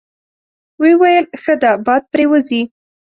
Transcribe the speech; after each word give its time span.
ویې 0.81 0.95
ویل: 1.01 1.25
ښه 1.41 1.53
ده، 1.61 1.71
باد 1.85 2.03
پرې 2.11 2.25
وځي. 2.31 2.61